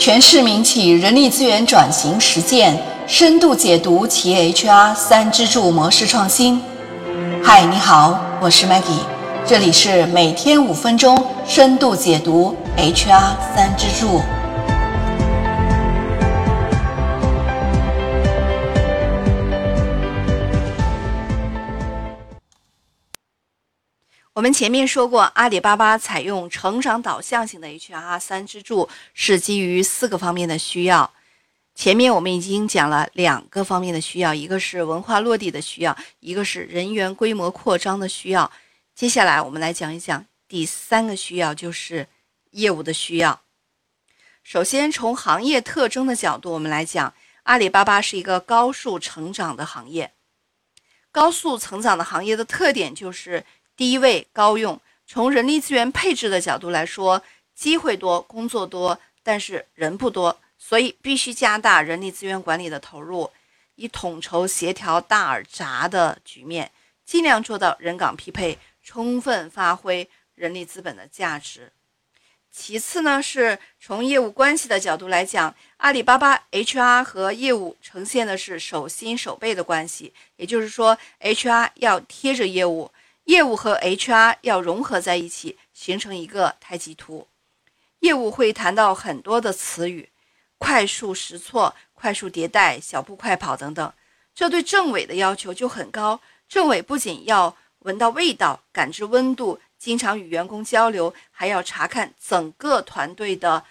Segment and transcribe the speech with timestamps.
[0.00, 2.74] 全市民企人力资源转型实践
[3.06, 6.58] 深度解读企业 HR 三支柱模式创新。
[7.44, 9.04] 嗨，你好，我是 Maggie，
[9.44, 14.22] 这里是每天五分钟深度解读 HR 三支柱。
[24.40, 31.12] 我们前面说过，阿里巴巴采用成长导向型的 HR 三支柱，是基于四个方面的需要。
[31.74, 38.50] 前面我们已经讲了两个方面的需要，一个是文化落地的需要，一个是人员规模扩张的需要。
[38.94, 42.08] 接下来我们来讲一讲第三个需要，就是
[42.52, 43.42] 业务的需要。
[44.42, 50.12] 首先从行业特征的角度，我们来讲，阿里巴巴是一个高速成长的行业。
[51.12, 53.44] 高速成长的行业的特点就是。
[53.80, 57.22] 低位高用，从人力资源配置的角度来说，
[57.54, 63.30] 机会多，工作多，但是人不多，所以必须加大人力资源管理的投入，
[63.76, 66.70] 以统筹协调大而杂的局面，
[67.06, 71.72] 尽量做到人岗匹配，充分发挥人力资本的价值。
[72.52, 82.92] 其次呢，是从业务关系的角度来讲，阿里巴巴 HR 和业务呈现的是手心手背的关系，也就是说，HR 要贴着业务。
[83.30, 87.28] 业务和 HR 要融合在一起，形成一个太极图。
[88.00, 90.08] 业务会谈到很多的词语，
[90.58, 93.92] 快速实错、快速迭代、小步快跑等等。
[94.34, 96.20] 这对政委的要求就很高。
[96.48, 103.64] 政委不仅要闻到味道、感知温度，经常与员工交流，还要查看整个团队的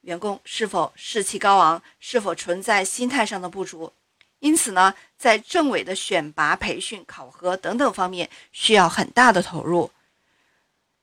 [0.00, 3.92] 员工是否士气高昂，是否存在心态上的不足。
[4.40, 9.90] 因此呢，在政委的选拔、培训、考核等等方面需要很大的投入。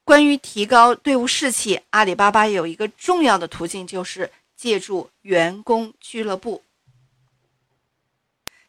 [0.04, 6.64] 关于提高队伍士气，阿里巴巴有一个重要的途径，就是借助员工俱乐部。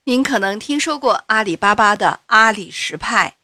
[0.05, 3.37] 您可能听说过阿里巴巴的阿里实派，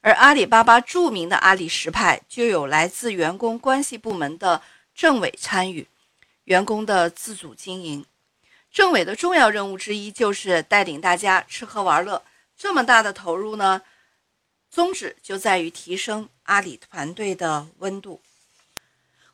[0.00, 4.60] 而阿里巴巴著名的阿里实派就有来自员工关系部门的
[4.94, 5.86] 政委参与，
[6.44, 8.04] 员工的自主经营。
[8.70, 12.22] 政委的重要任务之一就是带领大家吃喝玩乐。
[12.56, 13.82] 这么大的投入呢，
[14.70, 18.20] 宗旨就在于提升阿里团队的温度。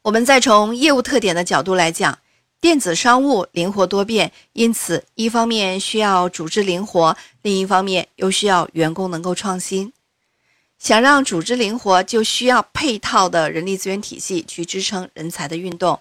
[0.02, 2.18] 我们再从业务特点的角度来讲，
[2.60, 9.92] 电子商务灵活多变，因此一方面需要组织灵活，另一方面又需要员工能够创新。
[10.78, 15.98] 想让组织灵活，就需要配套的人力资源体系去支撑人才的运动，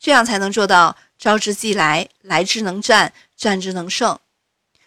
[0.00, 0.96] 这样才能做到。
[1.18, 4.18] 招之即来，来之能战，战之能胜。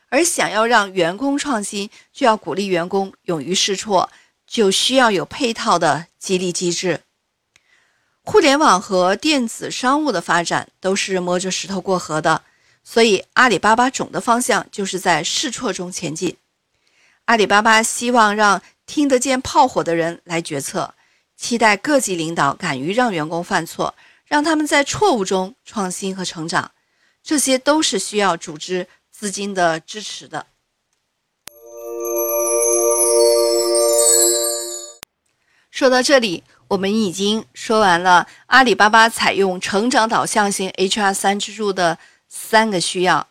[0.10, 4.10] 而想要让员工创新，就要鼓励员工勇于试错，
[4.48, 7.02] 就需要有配套的激励机制。
[8.24, 12.44] 互联网和电子商务的发展都是摸着石头过河的，
[12.84, 16.38] 所以阿里巴巴总的方向就是在试错中前进。
[17.26, 20.94] 阿里巴巴希望让听得见炮火的人来决策，
[21.38, 23.94] 期待各级领导敢于让员工犯错。
[24.30, 26.72] 让他们在错误中创新和成长，
[27.24, 30.46] 这些都是需要组织资金的支持的。
[35.72, 41.98] 说到这里，我们已经说完了阿里巴巴采用成长导向型 HR 三支柱的
[42.28, 43.28] 三个需要。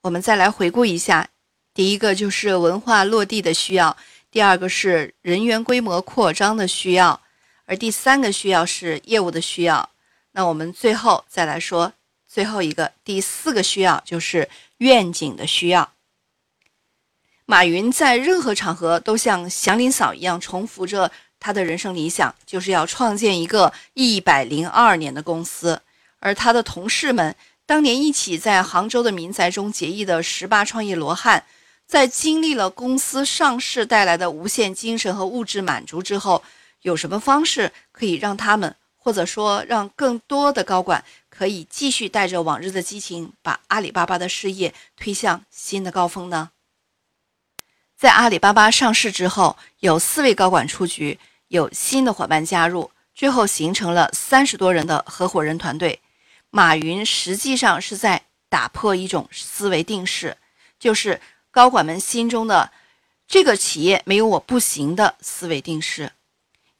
[0.00, 1.28] 我们再来回顾一下：
[1.74, 3.94] 第一个就是文化落地的需要，
[4.30, 7.20] 第二个是人员规模扩张的需要，
[7.66, 9.90] 而第三个需要是业务的需要。
[10.32, 11.92] 那我们最后再来说
[12.28, 14.48] 最后一个第四个需要，就是
[14.78, 15.92] 愿景的需要。
[17.46, 21.10] 马云在任何场合都像祥林嫂一样重复着
[21.40, 25.82] 他的人生理想，就是要创建一个一百零二年的公司。
[26.20, 27.34] 而他的同事们
[27.66, 31.44] 当年一起在杭州的民宅中结义的十八创业罗汉，
[31.86, 36.44] 在经历了公司上市带来的无限精神和物质满足之后，
[36.82, 38.76] 有什么方式可以让他们？
[39.02, 46.50] 或者说，让更多的高管可以继续带着往日的激情，把阿里巴巴的事业推向新的高峰呢？
[47.96, 56.00] 在阿里巴巴上市之后，有四位高管出局，有新的伙伴加入，最后形成了三十多人的合伙人团队。
[56.50, 60.36] 马云实际上是在打破一种思维定式，
[60.78, 61.20] 就是
[61.50, 62.70] 高管们心中的
[63.26, 66.12] “这个企业没有我不行”的思维定式。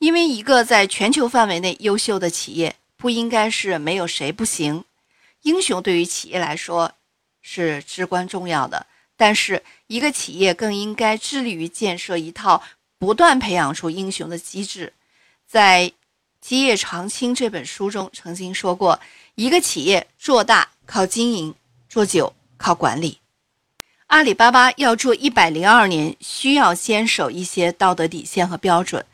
[0.00, 4.82] 因为一个在全球范围内优秀的企业，不应该是没有谁不行。
[5.42, 6.90] 英雄对于企业来说
[7.42, 12.62] 是至关重要的，但是一个企业更应该致力于建设一套
[12.98, 14.94] 不断培养出英雄的机制。
[15.46, 15.92] 在
[16.40, 18.98] 基业长青》这本书中曾经说过
[19.36, 21.54] ：“一个企业做大靠经营，
[21.90, 23.18] 做久靠管理。”
[24.08, 29.04] 阿里巴巴要做一百零二年，需要坚守一些道德底线和标准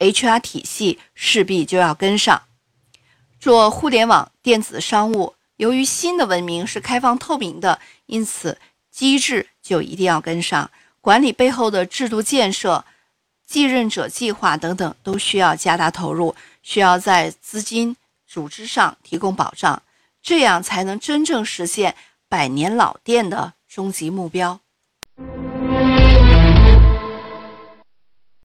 [0.00, 2.42] ，HR 体系势必就要跟上。
[3.38, 8.58] 做互联网电子商务，由于新的文明是开放透明的，因此
[8.90, 10.68] 机制就一定要跟上。
[11.00, 12.84] 管理背后的制度建设、
[13.46, 19.82] 继任者计划等等，都需要加大投入，需要在资金、组织上提供保障，
[20.22, 21.94] 这样才能真正实现
[22.28, 24.60] 百年老店的终极目标。